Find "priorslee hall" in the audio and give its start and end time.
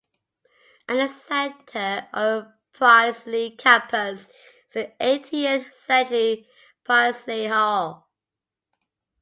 6.83-8.09